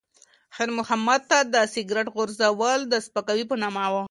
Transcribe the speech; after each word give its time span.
خیر 0.55 0.69
محمد 0.77 1.21
ته 1.29 1.39
د 1.53 1.55
سګرټ 1.73 2.07
غورځول 2.15 2.79
د 2.87 2.93
سپکاوي 3.05 3.45
په 3.47 3.55
مانا 3.61 3.85
و. 3.91 3.95